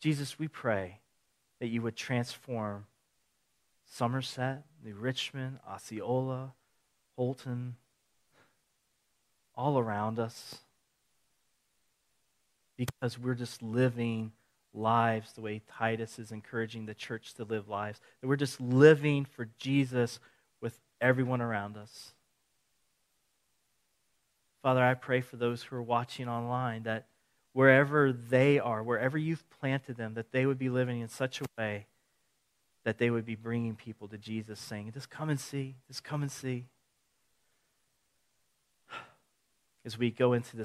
[0.00, 1.00] Jesus, we pray
[1.60, 2.86] that you would transform
[3.86, 6.52] Somerset, New Richmond, Osceola,
[7.18, 7.72] Houlton,
[9.54, 10.58] all around us
[12.76, 14.32] because we're just living
[14.74, 18.00] lives the way Titus is encouraging the church to live lives.
[18.20, 20.20] That we're just living for Jesus
[20.60, 22.12] with everyone around us.
[24.66, 27.06] Father, I pray for those who are watching online that
[27.52, 31.44] wherever they are, wherever you've planted them, that they would be living in such a
[31.56, 31.86] way
[32.82, 36.20] that they would be bringing people to Jesus, saying, Just come and see, just come
[36.20, 36.64] and see.
[39.84, 40.64] As we go into this